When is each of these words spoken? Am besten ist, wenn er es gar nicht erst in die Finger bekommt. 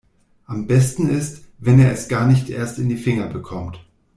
Am 0.47 0.65
besten 0.65 1.09
ist, 1.11 1.45
wenn 1.59 1.79
er 1.79 1.91
es 1.91 2.07
gar 2.07 2.25
nicht 2.25 2.49
erst 2.49 2.79
in 2.79 2.89
die 2.89 2.97
Finger 2.97 3.27
bekommt. 3.27 3.79